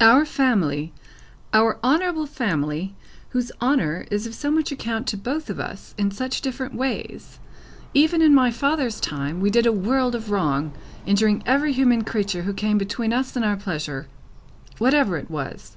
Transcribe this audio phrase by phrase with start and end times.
[0.00, 0.94] "Our family;
[1.52, 2.94] our honourable family,
[3.36, 7.38] whose honour is of so much account to both of us, in such different ways.
[7.92, 10.72] Even in my father's time, we did a world of wrong,
[11.04, 14.06] injuring every human creature who came between us and our pleasure,
[14.78, 15.76] whatever it was.